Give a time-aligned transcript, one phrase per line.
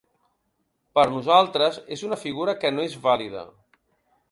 [0.99, 3.45] Per nosaltres és una figura que no és vàlida.